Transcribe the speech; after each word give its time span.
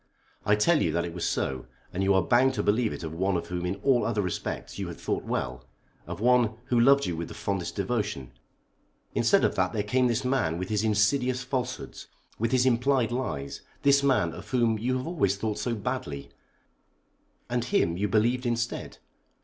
"I 0.47 0.55
tell 0.55 0.81
you 0.81 0.91
that 0.93 1.05
it 1.05 1.13
was 1.13 1.29
so, 1.29 1.67
and 1.93 2.01
you 2.01 2.15
are 2.15 2.23
bound 2.23 2.55
to 2.55 2.63
believe 2.63 2.91
it 2.91 3.03
of 3.03 3.13
one 3.13 3.37
of 3.37 3.49
whom 3.49 3.67
in 3.67 3.75
all 3.83 4.03
other 4.03 4.23
respects 4.23 4.79
you 4.79 4.87
had 4.87 4.97
thought 4.99 5.23
well; 5.25 5.63
of 6.07 6.19
one 6.19 6.55
who 6.69 6.79
loved 6.79 7.05
you 7.05 7.15
with 7.15 7.27
the 7.27 7.35
fondest 7.35 7.75
devotion. 7.75 8.31
Instead 9.13 9.43
of 9.43 9.53
that 9.53 9.73
there 9.73 9.83
came 9.83 10.07
this 10.07 10.25
man 10.25 10.57
with 10.57 10.69
his 10.69 10.83
insidious 10.83 11.43
falsehoods, 11.43 12.07
with 12.39 12.51
his 12.51 12.65
implied 12.65 13.11
lies; 13.11 13.61
this 13.83 14.01
man, 14.01 14.33
of 14.33 14.49
whom 14.49 14.79
you 14.79 14.97
have 14.97 15.05
always 15.05 15.35
thought 15.35 15.59
so 15.59 15.75
badly; 15.75 16.31
and 17.47 17.65
him 17.65 17.95
you 17.95 18.07
believed 18.07 18.47
instead! 18.47 18.97